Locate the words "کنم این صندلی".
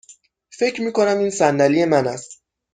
0.91-1.85